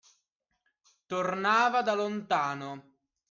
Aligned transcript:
Tornava 1.05 1.83
da 1.83 1.93
lontano. 1.93 2.95